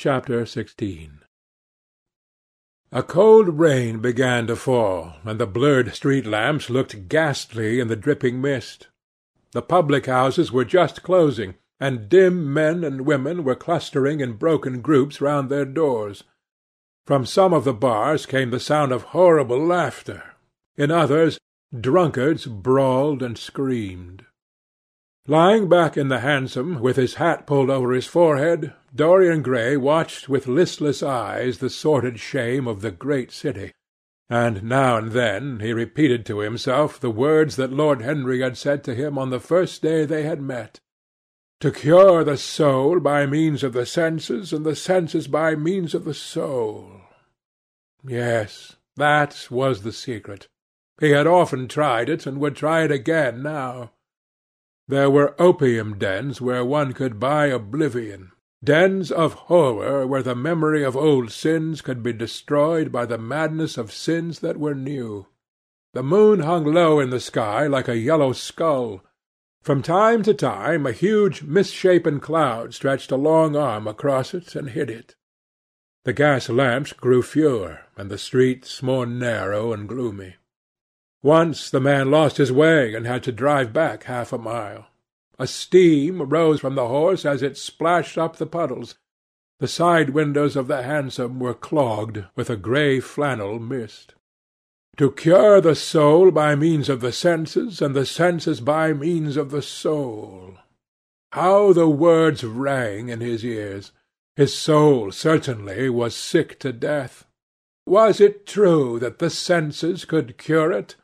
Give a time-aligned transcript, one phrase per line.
[0.00, 1.10] CHAPTER XVI
[2.90, 7.96] A cold rain began to fall, and the blurred street lamps looked ghastly in the
[7.96, 8.88] dripping mist.
[9.52, 14.80] The public houses were just closing, and dim men and women were clustering in broken
[14.80, 16.24] groups round their doors.
[17.06, 20.22] From some of the bars came the sound of horrible laughter;
[20.78, 21.38] in others,
[21.78, 24.24] drunkards brawled and screamed.
[25.26, 30.28] Lying back in the hansom, with his hat pulled over his forehead, Dorian Gray watched
[30.28, 33.72] with listless eyes the sordid shame of the great city,
[34.28, 38.82] and now and then he repeated to himself the words that Lord Henry had said
[38.84, 40.80] to him on the first day they had met:
[41.60, 46.04] "To cure the soul by means of the senses, and the senses by means of
[46.04, 47.02] the soul."
[48.02, 50.48] Yes, that was the secret.
[51.00, 53.92] He had often tried it, and would try it again now.
[54.88, 60.82] There were opium dens where one could buy oblivion, dens of horror where the memory
[60.82, 65.26] of old sins could be destroyed by the madness of sins that were new.
[65.92, 69.02] The moon hung low in the sky like a yellow skull.
[69.62, 74.70] From time to time a huge misshapen cloud stretched a long arm across it and
[74.70, 75.16] hid it.
[76.04, 80.36] The gas lamps grew fewer, and the streets more narrow and gloomy.
[81.22, 84.86] Once the man lost his way and had to drive back half a mile.
[85.40, 88.96] A steam rose from the horse as it splashed up the puddles.
[89.58, 94.14] The side windows of the hansom were clogged with a grey flannel mist.
[94.98, 99.50] To cure the soul by means of the senses, and the senses by means of
[99.50, 100.58] the soul.
[101.32, 103.92] How the words rang in his ears!
[104.36, 107.24] His soul certainly was sick to death.
[107.86, 110.96] Was it true that the senses could cure it?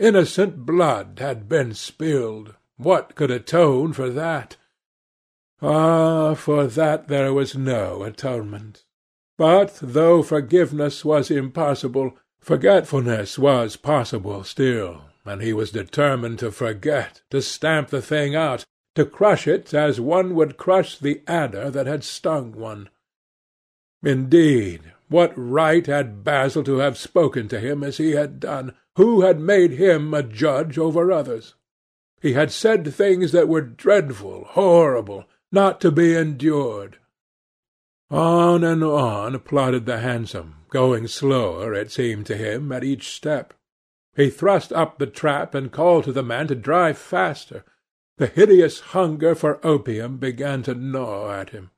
[0.00, 2.56] Innocent blood had been spilled.
[2.82, 4.56] What could atone for that?
[5.60, 8.82] Ah, for that there was no atonement.
[9.38, 17.22] But though forgiveness was impossible, forgetfulness was possible still, and he was determined to forget,
[17.30, 18.64] to stamp the thing out,
[18.96, 22.88] to crush it as one would crush the adder that had stung one.
[24.02, 28.74] Indeed, what right had Basil to have spoken to him as he had done?
[28.96, 31.54] Who had made him a judge over others?
[32.22, 36.98] He had said things that were dreadful, horrible, not to be endured.
[38.12, 43.54] On and on plodded the hansom, going slower, it seemed to him, at each step.
[44.14, 47.64] He thrust up the trap and called to the man to drive faster.
[48.18, 51.70] The hideous hunger for opium began to gnaw at him.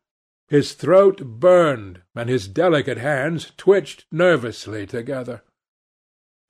[0.46, 5.42] His throat burned, and his delicate hands twitched nervously together.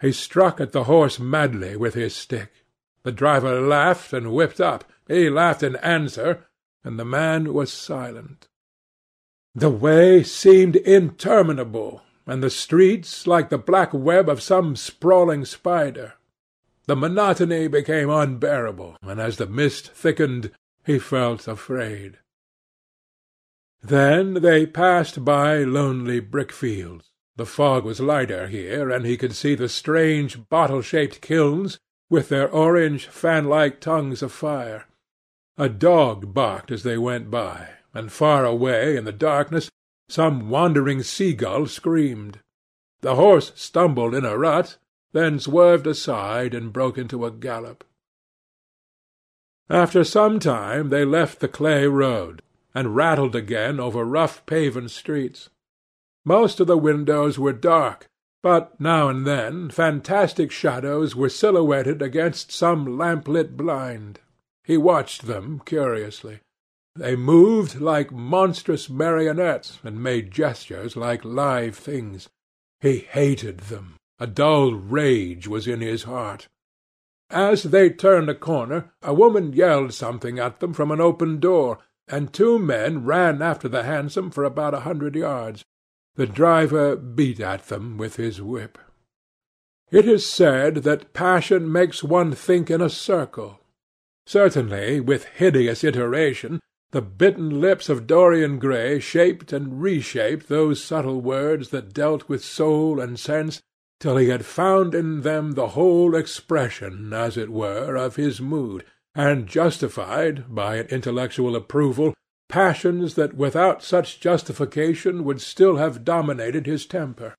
[0.01, 2.64] He struck at the horse madly with his stick.
[3.05, 4.85] The driver laughed and whipped up.
[5.07, 6.47] He laughed in answer,
[6.83, 8.49] and the man was silent.
[9.55, 16.15] The way seemed interminable, and the streets like the black web of some sprawling spider.
[16.87, 20.51] The monotony became unbearable, and as the mist thickened,
[20.85, 22.19] he felt afraid.
[23.83, 27.11] Then they passed by lonely brick-fields.
[27.37, 31.79] The fog was lighter here, and he could see the strange bottle-shaped kilns
[32.11, 34.87] with their orange fan-like tongues of fire.
[35.57, 39.71] A dog barked as they went by, and far away in the darkness
[40.09, 42.41] some wandering sea-gull screamed.
[43.01, 44.77] The horse stumbled in a rut,
[45.13, 47.85] then swerved aside and broke into a gallop.
[49.71, 52.43] After some time they left the clay road,
[52.75, 55.49] and rattled again over rough paven streets.
[56.25, 58.09] Most of the windows were dark,
[58.45, 64.21] but now and then fantastic shadows were silhouetted against some lamp-lit blind.
[64.63, 66.41] He watched them curiously.
[66.95, 72.29] They moved like monstrous marionettes, and made gestures like live things.
[72.83, 73.95] He hated them.
[74.19, 76.49] A dull rage was in his heart.
[77.31, 81.79] As they turned a corner, a woman yelled something at them from an open door,
[82.07, 85.65] and two men ran after the hansom for about a hundred yards.
[86.17, 88.79] The driver beat at them with his whip.
[89.91, 93.61] It is said that passion makes one think in a circle.
[94.27, 96.61] Certainly, with hideous iteration,
[96.93, 102.45] the bitten lips of Dorian Gray shaped and reshaped those subtle words that dealt with
[102.45, 103.61] soul and sense,
[103.99, 108.85] till he had found in them the whole expression, as it were, of his mood,
[109.15, 112.15] and justified, by an intellectual approval,
[112.55, 117.35] passions that without such justification would still have dominated his temper.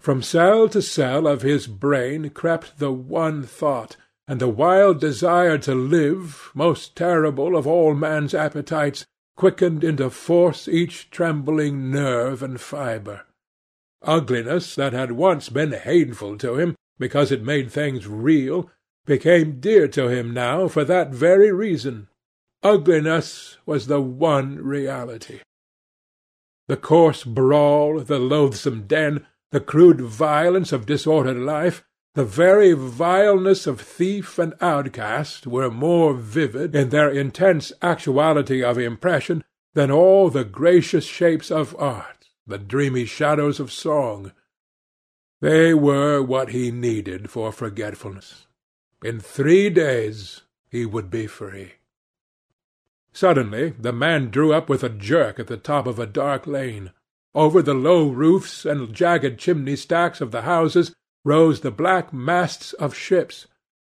[0.00, 3.96] From cell to cell of his brain crept the one thought,
[4.26, 10.66] and the wild desire to live, most terrible of all man's appetites, quickened into force
[10.66, 13.22] each trembling nerve and fibre.
[14.02, 18.68] Ugliness that had once been hateful to him, because it made things real,
[19.06, 22.08] became dear to him now for that very reason.
[22.64, 25.40] Ugliness was the one reality.
[26.66, 31.84] The coarse brawl, the loathsome den, the crude violence of disordered life,
[32.14, 38.78] the very vileness of thief and outcast were more vivid in their intense actuality of
[38.78, 39.44] impression
[39.74, 44.32] than all the gracious shapes of art, the dreamy shadows of song.
[45.42, 48.46] They were what he needed for forgetfulness.
[49.04, 51.72] In three days he would be free.
[53.14, 56.90] Suddenly the man drew up with a jerk at the top of a dark lane.
[57.32, 60.92] Over the low roofs and jagged chimney stacks of the houses
[61.24, 63.46] rose the black masts of ships.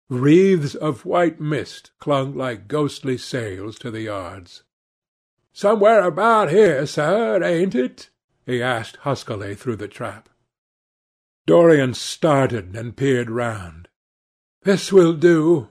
[0.08, 4.62] Wreaths of white mist clung like ghostly sails to the yards.
[5.52, 8.08] "Somewhere about here, sir, ain't it?"
[8.46, 10.30] he asked huskily through the trap.
[11.46, 13.88] Dorian started and peered round.
[14.62, 15.68] "This will do,"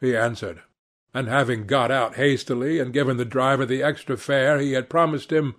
[0.00, 0.62] he answered
[1.12, 5.32] and having got out hastily and given the driver the extra fare he had promised
[5.32, 5.56] him,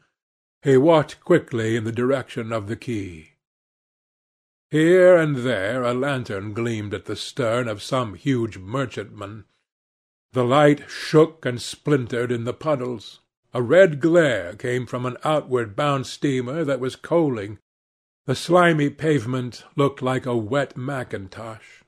[0.61, 3.31] he walked quickly in the direction of the quay.
[4.69, 9.45] Here and there a lantern gleamed at the stern of some huge merchantman.
[10.31, 13.19] The light shook and splintered in the puddles.
[13.53, 17.59] A red glare came from an outward bound steamer that was coaling.
[18.25, 21.83] The slimy pavement looked like a wet mackintosh.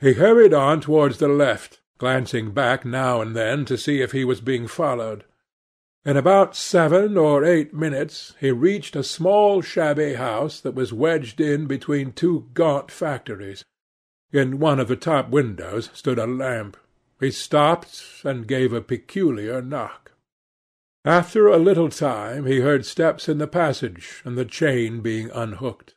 [0.00, 4.24] He hurried on towards the left, glancing back now and then to see if he
[4.24, 5.22] was being followed.
[6.02, 11.42] In about seven or eight minutes he reached a small shabby house that was wedged
[11.42, 13.66] in between two gaunt factories.
[14.32, 16.78] In one of the top windows stood a lamp.
[17.20, 20.12] He stopped and gave a peculiar knock.
[21.04, 25.94] After a little time he heard steps in the passage and the chain being unhooked.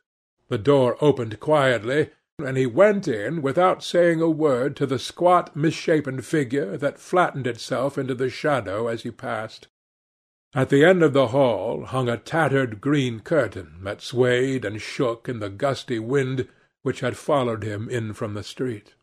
[0.48, 5.54] The door opened quietly, and he went in without saying a word to the squat
[5.54, 9.68] misshapen figure that flattened itself into the shadow as he passed.
[10.52, 15.28] At the end of the hall hung a tattered green curtain that swayed and shook
[15.28, 16.48] in the gusty wind
[16.82, 18.94] which had followed him in from the street.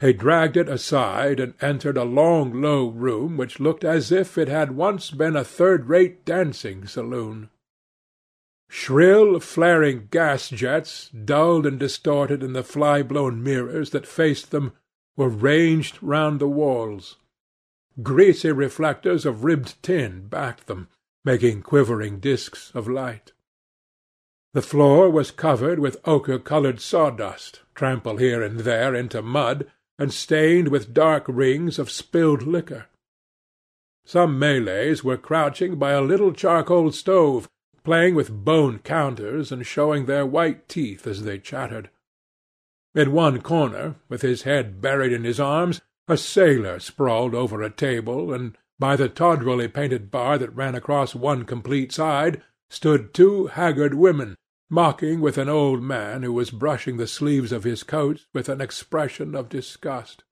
[0.00, 4.48] He dragged it aside and entered a long low room which looked as if it
[4.48, 7.50] had once been a third-rate dancing saloon.
[8.68, 14.72] Shrill flaring gas jets, dulled and distorted in the fly-blown mirrors that faced them,
[15.16, 17.16] were ranged round the walls.
[18.02, 20.88] Greasy reflectors of ribbed tin backed them,
[21.24, 23.32] making quivering disks of light.
[24.54, 30.68] The floor was covered with ochre-coloured sawdust, trampled here and there into mud, and stained
[30.68, 32.86] with dark rings of spilled liquor.
[34.04, 37.48] Some Malays were crouching by a little charcoal stove,
[37.88, 41.88] playing with bone counters and showing their white teeth as they chattered.
[42.94, 47.70] In one corner, with his head buried in his arms, a sailor sprawled over a
[47.70, 53.46] table, and by the tawdrily painted bar that ran across one complete side stood two
[53.46, 54.36] haggard women,
[54.68, 58.60] mocking with an old man who was brushing the sleeves of his coat with an
[58.60, 60.24] expression of disgust.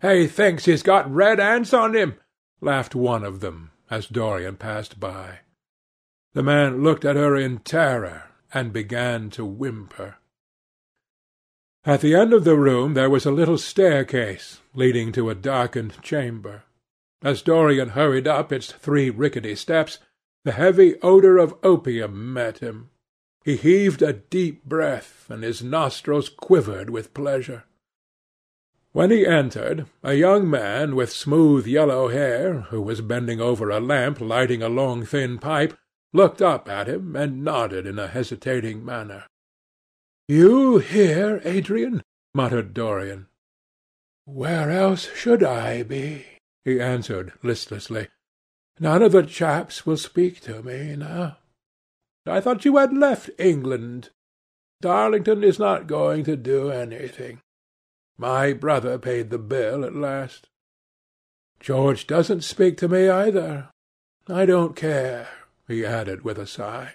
[0.00, 2.14] "He thinks he's got red ants on him,"
[2.60, 5.40] laughed one of them, as Dorian passed by.
[6.36, 10.16] The man looked at her in terror, and began to whimper.
[11.86, 16.02] At the end of the room there was a little staircase leading to a darkened
[16.02, 16.64] chamber.
[17.22, 19.98] As Dorian hurried up its three rickety steps,
[20.44, 22.90] the heavy odour of opium met him.
[23.42, 27.64] He heaved a deep breath, and his nostrils quivered with pleasure.
[28.92, 33.80] When he entered, a young man with smooth yellow hair, who was bending over a
[33.80, 35.72] lamp lighting a long thin pipe,
[36.16, 39.26] looked up at him and nodded in a hesitating manner.
[40.26, 42.02] "You here, Adrian?"
[42.34, 43.28] muttered Dorian.
[44.24, 46.24] "Where else should I be?"
[46.64, 48.08] he answered listlessly.
[48.80, 51.36] "None of the chaps will speak to me now.
[52.24, 54.08] I thought you had left England.
[54.80, 57.42] Darlington is not going to do anything.
[58.16, 60.48] My brother paid the bill at last.
[61.60, 63.68] George doesn't speak to me either.
[64.28, 66.94] I don't care he added with a sigh.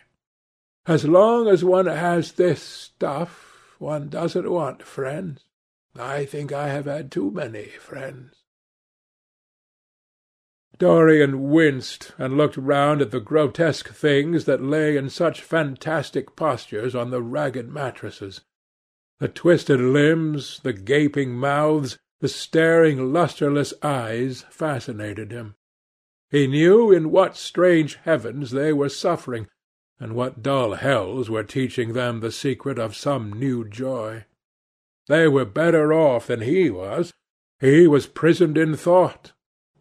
[0.86, 5.46] As long as one has this stuff, one doesn't want friends.
[5.96, 8.36] I think I have had too many friends.
[10.80, 16.96] Dorian winced and looked round at the grotesque things that lay in such fantastic postures
[16.96, 18.42] on the ragged mattresses.
[19.20, 25.56] The twisted limbs, the gaping mouths, the staring lustreless eyes fascinated him.
[26.32, 29.48] He knew in what strange heavens they were suffering,
[30.00, 34.26] and what dull hells were teaching them the secret of some new joy.
[35.08, 37.14] They were better off than he was.
[37.60, 39.34] He was prisoned in thought.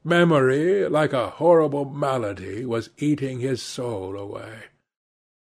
[0.03, 4.65] Memory, like a horrible malady, was eating his soul away.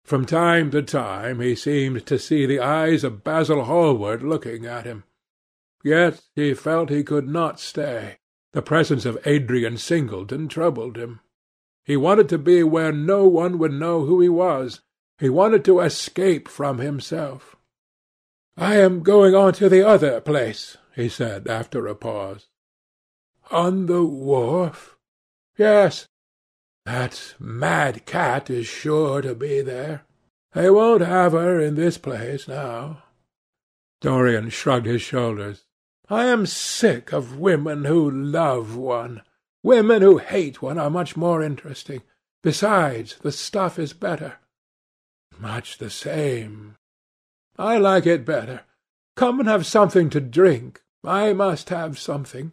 [0.04, 4.84] From time to time he seemed to see the eyes of Basil Hallward looking at
[4.84, 5.04] him.
[5.82, 8.18] Yet he felt he could not stay.
[8.54, 11.18] The presence of Adrian Singleton troubled him.
[11.84, 14.80] He wanted to be where no one would know who he was.
[15.18, 17.56] He wanted to escape from himself.
[18.56, 22.48] "I am going on to the other place," he said after a pause.
[23.50, 24.96] "On the wharf?"
[25.58, 26.06] "Yes.
[26.84, 30.06] That mad cat is sure to be there.
[30.52, 33.02] They won't have her in this place now."
[34.00, 35.64] Dorian shrugged his shoulders.
[36.10, 39.22] "I am sick of women who love one.
[39.62, 42.02] Women who hate one are much more interesting.
[42.42, 44.36] Besides, the stuff is better."
[45.38, 46.76] "Much the same."
[47.58, 48.64] "I like it better.
[49.16, 50.82] Come and have something to drink.
[51.02, 52.52] I must have something."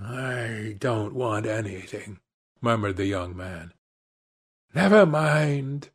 [0.00, 2.20] "I don't want anything,"
[2.60, 3.72] murmured the young man.
[4.74, 5.90] "Never mind.